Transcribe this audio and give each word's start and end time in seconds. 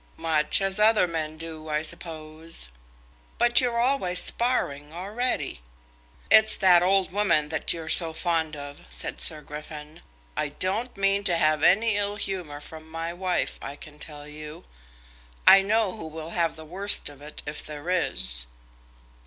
"Much 0.17 0.61
as 0.61 0.79
other 0.79 1.07
men 1.07 1.37
do, 1.37 1.69
I 1.69 1.83
suppose." 1.83 2.69
"But 3.37 3.61
you're 3.61 3.77
always 3.79 4.19
sparring, 4.19 4.91
already." 4.91 5.61
"It's 6.31 6.57
that 6.57 6.81
old 6.81 7.11
woman 7.13 7.49
that 7.49 7.71
you're 7.71 7.87
so 7.87 8.11
fond 8.11 8.55
of," 8.55 8.81
said 8.89 9.21
Sir 9.21 9.41
Griffin. 9.41 10.01
"I 10.35 10.49
don't 10.49 10.97
mean 10.97 11.23
to 11.25 11.37
have 11.37 11.61
any 11.61 11.97
ill 11.97 12.15
humour 12.15 12.59
from 12.61 12.89
my 12.89 13.13
wife, 13.13 13.59
I 13.61 13.75
can 13.75 13.99
tell 13.99 14.27
you. 14.27 14.63
I 15.45 15.61
know 15.61 15.95
who 15.95 16.07
will 16.07 16.31
have 16.31 16.55
the 16.55 16.65
worst 16.65 17.07
of 17.07 17.21
it 17.21 17.43
if 17.45 17.63
there 17.63 17.87
is." 17.91 18.47